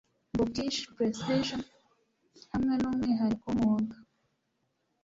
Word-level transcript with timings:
Bookish 0.35 0.79
precision 0.95 1.61
hamwe 2.51 2.73
numwihariko 2.77 3.45
wumwuga 3.55 3.95